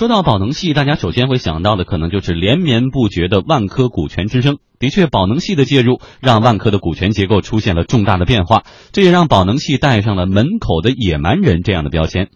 [0.00, 4.56] 说到宝能系，大家首先会想到的可能就是连绵不绝的万科股权之争。
[4.78, 12.28] 的确，宝能系的介入让万科的股权结构出现了重大的变化，这也让宝能系带上了“门口的野蛮人”这样的标签。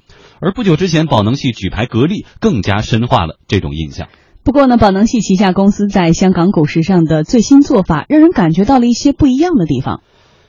[0.42, 4.08] 而不久之前，宝能系举牌格力更加深化了这种印象。
[4.44, 10.02] 不过呢，宝能系旗下公司在香港股市上的最新做法，让人感觉到了一些不一样的地方。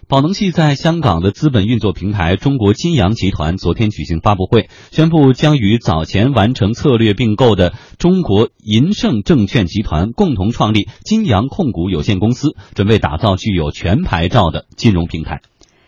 [0.07, 15.41] 宝能系在香港的资本运作平台中国金阳集团昨天举行发布会，宣布将与早前完成策略并购的中国银盛证券集团共同创立金阳控股有限公司，准备打造具有全牌照的金融平台。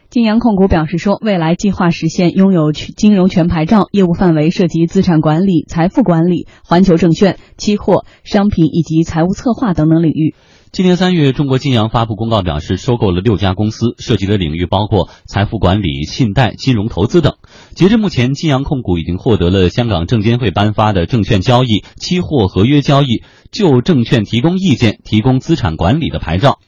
[0.10, 10.34] 金阳控股表示说，未来计划实现拥有金融全牌照，业务范围涉及资产管理、财富管理、环球证券、期货、商品以及财务策划等等领域。
[10.78, 17.34] 今年三月，中国金阳发布公告表示，收购了六家公司，涉及的领域包括财富管理、信贷、金融投资等。
[17.74, 26.60] 截至目前，金阳控股已经获得了香港证监会颁发的证券交易、期货合约交易、就证券提供意见、提供资产管理的牌照。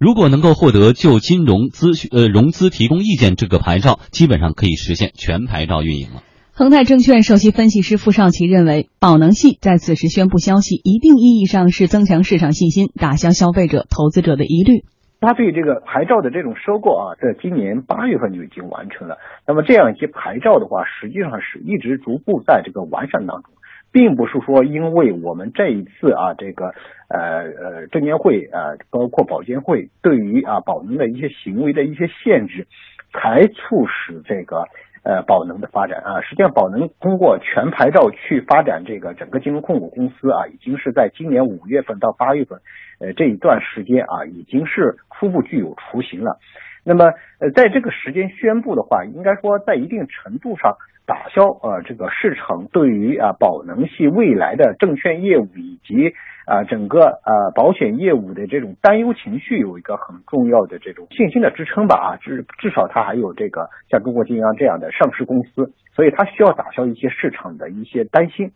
[0.00, 6.24] 如果能够获得就金融资呃融资提供意见这个牌照，基本上可以实现全牌照运营了。
[6.54, 14.84] 恒泰证券首席分析师傅少奇认为，宝能系在此时宣布消息，一定意义上是增强市场信心，打消消费者、投资者的疑虑。
[15.22, 19.16] 他对这个牌照的这种收购啊，在今年八月份就已经完成了。
[19.48, 23.54] 那么这样一些牌照的话，实际上是一直逐步在这个完善当中，
[23.90, 26.74] 并不是说因为我们这一次啊，这个
[27.08, 32.66] 呃呃证监会啊，包括保监会对于啊宝能的一些行为的一些限制，
[33.10, 34.66] 才促使这个。
[35.04, 42.60] 呃，宝能的发展啊，实际上宝能通过全牌照去发展这个整个金融控股公司啊，已经是在今年五月份到八月份，
[43.00, 46.38] 呃这一段时间啊，已经是初步具有雏形了。
[46.84, 47.06] 那么
[47.40, 56.14] 呃在这个时间宣布的话，应该说在一定程度上打消呃这个市场对于啊宝能系未来的证券业务以及。
[56.44, 68.50] 啊，整个呃保险业务的这种担忧情绪有一个很重要的这种信心的支撑吧啊，至至少它还有这个像中国金洋这样的上市公司，所以它需要打消一些市场的一些担心。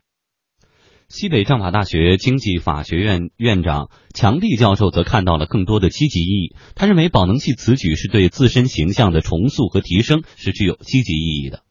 [1.07, 11.66] 西北政法大学经济法学院院长强力教授则看到了更多的积极意义，他认为宝能系此举是对自身形象的重塑和提升，是具有积极意义的。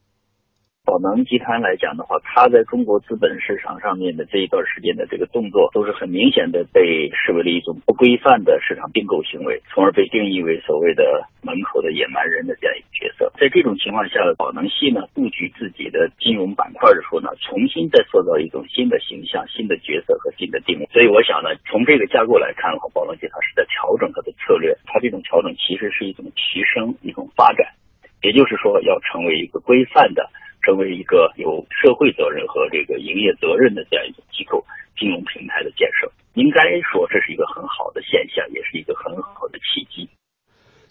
[0.86, 13.34] 宝能集团来讲的话，它在中国资本市场上面的这一段时间的这个动作，都是很明显的被视为了一种不规范的市场并购行为，从而被定义为所谓的门口的野蛮人的这样一个角色。
[13.34, 20.86] 在这种情况下，宝能系呢布局自己的金融板块的时候呢，重新再塑造一种新的形象、新的角色和新的定位。
[20.94, 27.74] 所以我想呢，从这个架构来看的话，宝能集团是在调整它的策略，它这种调整其实是一种提升、一种发展，
[28.22, 30.30] 也就是说要成为一个规范的。
[30.66, 34.66] 成为一个有社会责任和这个营业责任的这样一个机构，
[34.98, 39.95] 金融平台的建设，应该说这是一个很好的现象，也是一个很好的契机。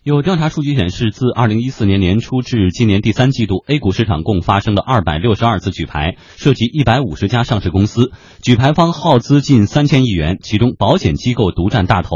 [0.05, 8.13] 有调查数据显示，自二零一四年年初至今年第三季度，A 股市场共发生了二百六十二次举牌，涉及一百五十家上市公司，
[8.43, 12.11] 举牌方耗资近三千亿元，其中保险机构独占大头。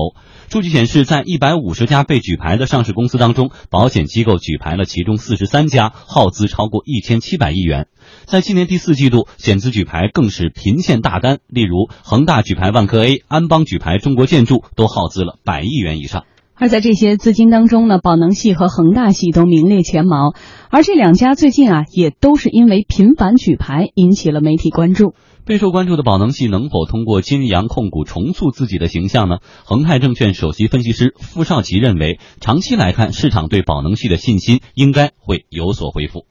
[0.51, 7.89] 数据显示，在一百五十家被举牌的上市公司当中，保险机构举牌了其中四十三家，耗资超过一千七百亿元。
[8.27, 16.25] 在今年第四季度，险资举牌更是频现大单，例如恒大举牌万科 A，安邦举牌中国建筑，都耗资了百亿元以上。
[16.59, 20.35] 而在这些资金当中呢，宝能系和恒大系都名列前茅，
[20.71, 25.15] 而这两家最近啊，也都是因为频繁举牌引起了媒体关注。
[25.45, 29.37] 备受关注的宝能系能否通过金阳控股重塑自己的形象呢？
[29.65, 36.27] 恒泰证券首席分析师傅少奇认为，长期来看，市场对宝能系的信心应该会有所恢复。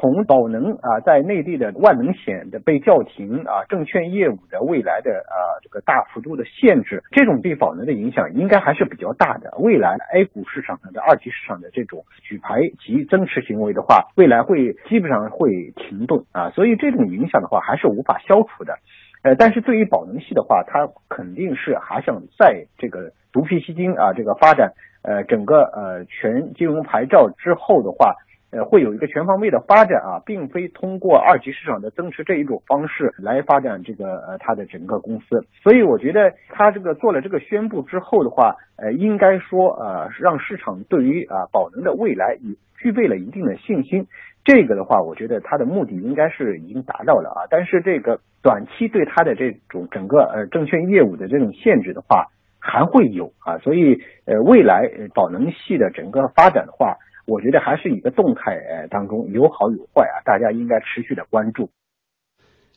[0.00, 9.52] 从宝能啊，在内地的万能险的被叫停啊，证券业务的未来的啊这个大幅度的限制，这种对宝能的影响应该还是比较大的。
[9.58, 18.78] 未来 A 股市场上的二级市场的这种举牌及增持行为的话，未来会基本上会停顿啊，所以这种影响的话还是无法消除的。
[19.22, 24.72] 呃，但是对于宝能系的话，它肯定是还想在这个独辟蹊径啊，这个发展
[25.02, 28.14] 呃整个呃全金融牌照之后的话。
[28.52, 35.46] 呃，会有一个全方位的发展啊，并非通过二级市场的增持这一种方式来发展这个呃它的整个公司。
[35.62, 44.08] 所以我觉得他这个做了这个宣布之后的话，呃，应该说呃让市场对于啊宝能的未来已具备了一定的信心。
[44.42, 47.46] 这个的话，我觉得他的目的应该是已经达到了啊。
[47.50, 52.26] 但是这个短期对他的这种整个呃证券业务的这种限制的话
[52.58, 53.58] 还会有啊。
[53.58, 56.96] 所以呃未来宝能系的整个发展的话。
[57.30, 61.70] 我觉得还是一个动态当中有好有坏啊，大家应该持续的关注。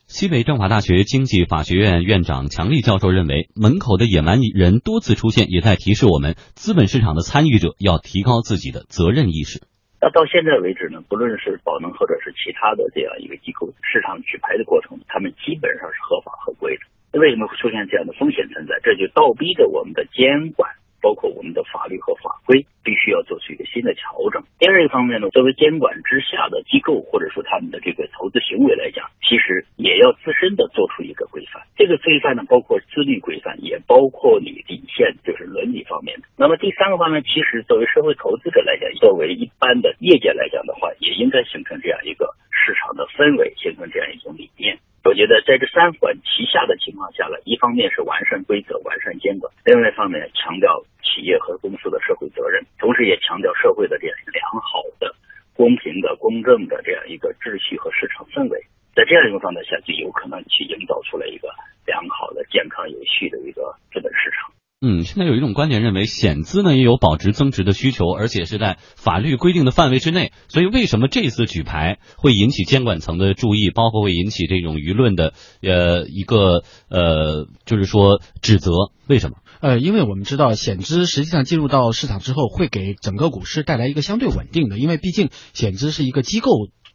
[0.05, 9.65] 西北政法大学经济法学院院长强力教授认为，门口的野蛮人多次出现，也在提示我们，资本市场的参与者要提高自己的责任意识。
[9.97, 16.85] 那到现在为止呢，不论是宝能或者是其他的这样一个机构，市场举牌的过程，他们基本上是合法合规的。
[17.09, 18.77] 那为什么会出现这样的风险存在？
[18.83, 20.69] 这就倒逼着我们的监管。
[21.03, 24.41] 包括我们的法律和法规必须要做出一个新的调整。
[24.57, 31.61] 第二一方面呢，作为监管之下的机构或者说他们的这个投资行为来讲，其实也要自身的做出一个规范。
[31.75, 36.27] 这个规范呢，包括自律规范，也包括你底线，就是伦理方面的。
[36.37, 44.79] 那么第三个方面，其实作为社会投资者来讲，作为一般的业界来讲的话，也应该形成这样一个市场的氛围，形成这样一种理念。
[45.03, 50.81] 我觉得在这三环齐下的情况下呢，一方面是完善规则、完善监管，另外一方面强调
[51.13, 55.13] 企业和公司的社会责任，同时也强调社会的这样良好的、
[55.53, 58.65] 公平的、公正的这样一个秩序和市场氛围。
[58.97, 61.49] 在这样一个状态下，就有可能去营造出来一个
[61.85, 64.53] 良好的、健康有序的一个资本市场。
[64.85, 70.31] 嗯，现在有一种观点认为，险资呢也有保值增值的需求，而且是在法律规定的范围之内。
[70.49, 75.33] 所以，为什么这次举牌会引起监管层的注意，包括会引起这种舆论的
[75.63, 78.71] 呃一个呃，就是说指责？
[79.07, 79.37] 为什么？
[79.63, 86.49] 呃，因为我们知道险资实际上进入到市场之后，会给整个股市带来一个相对稳定的，因为毕竟险资是一个机构。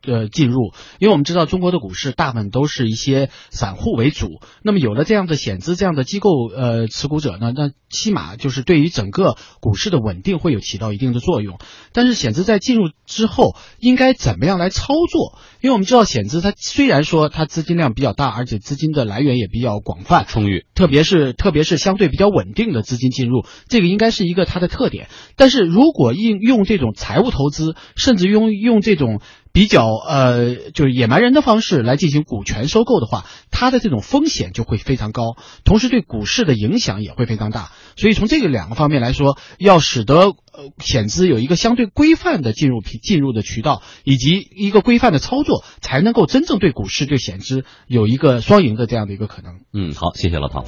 [0.06, 4.28] 呃，进入，因为我们知道中国的股市大部分都是一些散户为主，
[4.62, 11.58] 那么有了这样的险资这样的机构呃持股者呢，那起码就是对于整个股市的稳定会有起到一定的作用。
[11.92, 15.38] 但是险资在进入之后，应该怎么样来操作？
[15.60, 25.08] 因为我们知道险资它虽然说它资金量比较大，而且资金的来源也比较广泛充裕，特别是特别是相对比较稳定的资金进入，这个应该是一个它的特点。
[25.34, 29.20] 但是如果应用这种财务投资，甚至用用这种。
[29.52, 37.72] 比较呃，就是野蛮人的方式来进行股权收购的话，它的这种风险就会非常高，同时对股市的影响也会非常大。
[37.96, 40.34] 所以从这个两个方面来说，要使得呃
[40.78, 49.60] 险资有一个相对规范的进入进入的渠道，以及一个规范的操作，才能够真正对股市对险资有一个双赢的这样的一个可能。
[49.72, 50.64] 嗯，好，谢谢老陶。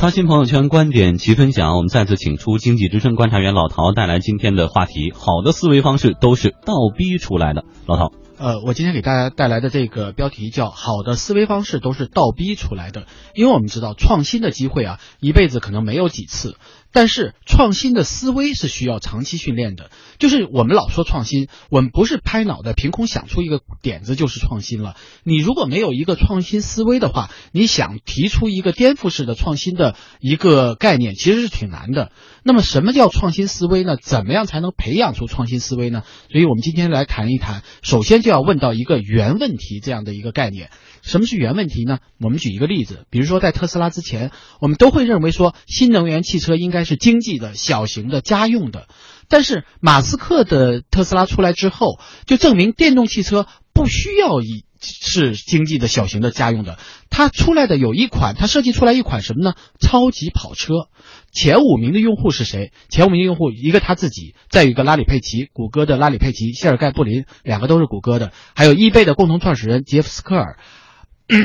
[0.00, 7.64] 刷新朋友圈观点齐分享，我们再次请出经济之声观察员老陶带来今天的话题：好的思维方式都是倒逼出来的。
[7.84, 13.06] 老陶，呃，我今天给大家带来的这个标题叫“好的思维方式都是倒逼出来的”，
[13.36, 16.56] 因为我们知道创新的机会啊，一辈子可能没有几次。
[16.90, 19.90] 但是创新的思维是需要长期训练的。
[20.18, 24.96] 就是我们老说创新，我们不是拍脑袋凭空想出一个点子就是创新了。
[25.22, 32.10] 你如果没有一个创新思维的话，你想提出一个颠覆式的创新的一个概念，其实是挺难的。
[32.42, 33.96] 那么什么叫创新思维呢？
[34.00, 36.02] 怎么样才能培养出创新思维呢？
[36.30, 40.70] 所以我们今天来谈一谈，首先就要问到一个原问题这样的一个概念。
[41.02, 41.98] 什么是原问题呢？
[42.18, 48.86] 我们举一个例子，比如说在特斯拉之前，我们都会认为说新能源汽车应该是经济的、小型的、家用的。
[49.28, 56.78] 但是马斯克的特斯拉出来之后，就证明电动汽车不需要以是经济的、小型的、家用的。
[57.10, 59.54] 它出来的有一款，它设计出来一款什么呢？
[59.78, 60.88] 超级跑车。
[61.32, 62.72] 前五名的用户是谁？
[62.88, 70.58] 前五名用户一个他自己，再有一个拉里佩奇，谷歌的拉里佩奇，谢尔盖布林，两个都是谷歌的，还有易贝的共同创始人杰夫斯科尔。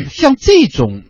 [0.10, 1.04] 像这种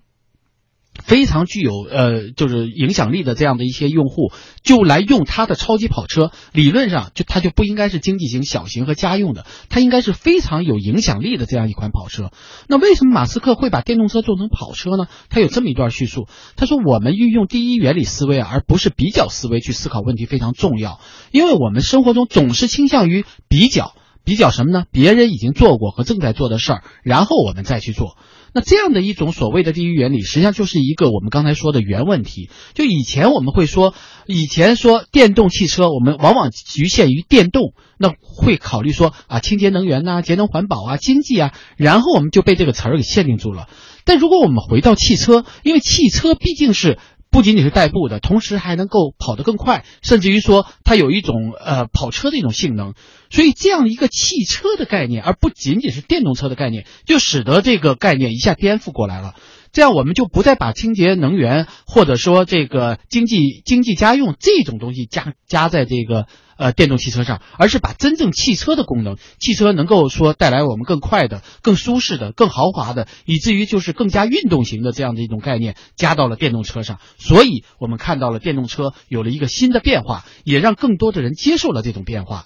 [1.04, 4.32] 非常具有呃，就是影响力的这样的一些用户，
[4.64, 12.32] 就来用他的超级跑车，理论上就它就不应该是经济型、小型和家用的，它应该是非常有影响力的这样一款跑车。
[12.68, 15.08] 那为什么马斯克会把电动车做成跑车呢？
[15.30, 21.00] 他有这么一段叙述，他说：“我们运用第一原理思维，而不是比较思维去思考问题非常重要，
[21.32, 24.86] 因为我们生活中总是倾向于比较，比较什么呢？
[24.92, 28.18] 别人已经做过和正在做的事儿，然后我们再去做。”
[28.56, 32.50] 那这样的一种所谓的地域原理，实际上就是一个我们刚才说的原问题。
[32.74, 33.94] 就以前我们会说，
[34.28, 43.68] 以前说电动汽车，我们往往局限于电动，那会考虑说啊，清洁能源呐，节能环保啊，经济啊，然后我们就被这个词儿给限定住了。
[44.06, 46.98] 但如果我们回到汽车，因为汽车毕竟是。
[47.36, 52.94] 不仅仅是代步的，同时还能够跑得更快，甚至于说它有一种呃跑车的一种性能，
[53.30, 59.34] 所以这样一个汽车的概念，而不仅仅是电动车的概念，就使得这个概念一下颠覆过来了。
[59.74, 66.27] 这样我们就不再把清洁能源或者说这个经济经济家用这种东西加加在这个
[66.58, 77.00] 呃电动汽车上，而是把真正汽车的功能，汽车能够说带来我们更快的、更舒适的、更豪华的，以至于就是更加运动型的这样的一种概念加到了电动车上。
[77.18, 82.46] 所以我们看到了电动车有了一个新的变化，也让更多的人接受了这种变化。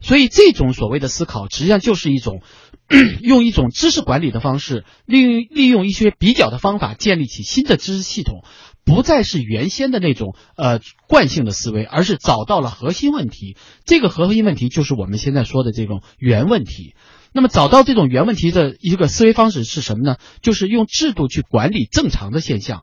[0.00, 2.40] 所以这种所谓的思考，实际上就是一种
[3.20, 8.44] 用一种知识管理的方式，利用利用一些比较的方法，建立起新的知识系统，
[8.88, 13.56] 不再是原先的那种呃惯性的思维，而是找到了核心问题。
[13.84, 16.94] 这个核心问题就是我们现在说的这种原问题。
[17.32, 20.16] 那么找到这种原问题的一个思维方式是什么呢？
[20.40, 22.82] 就是用制度去管理正常的现象。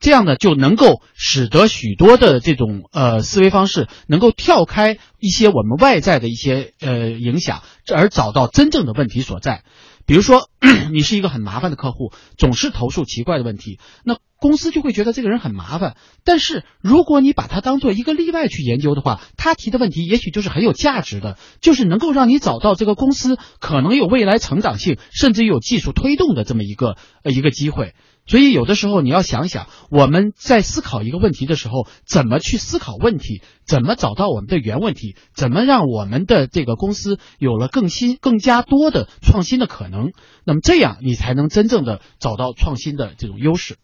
[0.00, 7.62] 这样呢，就能够使得许多的这种呃思维方式能够跳开一些我们外在的一些呃影响，
[7.94, 9.62] 而找到真正的问题所在。
[10.04, 10.48] 比如说，
[10.90, 15.96] 你是一个很麻烦的客户，总是投诉奇怪的问题，那公司就会觉得这个人很麻烦。
[16.24, 27.94] 但是如果你把他当做一个例外去研究的话，他提的问题也许就是很有价值的，就是能够让你找到这个公司可能有未来成长性，甚至有技术推动的这么一个呃一个机会。
[28.24, 40.12] 所以，有的时候你要想想，我们在思考一个问题的时候，怎么去思考问题，怎么找到我们的原问题，怎么让我们的这个公司有了更新、更加多的创新的可能。
[40.44, 43.76] 那么，这样你才能真正的找到创新的这种优势。